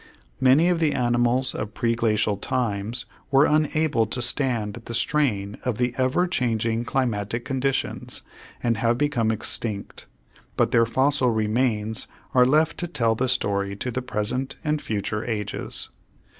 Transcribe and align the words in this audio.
Many 0.39 0.67
of 0.67 0.79
the 0.79 0.93
animals 0.93 1.53
of 1.53 1.75
preglacial 1.75 2.41
times 2.41 3.05
were 3.29 3.45
unable 3.45 4.07
to 4.07 4.19
stand 4.19 4.73
the 4.85 4.95
strain 4.95 5.57
of 5.63 5.77
the 5.77 5.93
ever 5.95 6.25
changing 6.25 6.85
climatic 6.85 7.45
conditions 7.45 8.23
and 8.63 8.77
have 8.77 8.97
become 8.97 9.29
extinct, 9.29 10.07
but 10.57 10.71
their 10.71 10.87
fossil 10.87 11.29
remains 11.29 12.07
are 12.33 12.47
left 12.47 12.79
to 12.79 12.87
tell 12.87 13.13
the 13.13 13.29
story 13.29 13.75
to 13.75 13.91
the 13.91 14.01
present 14.01 14.55
and 14.63 14.81
future 14.81 15.23
ages. 15.23 15.89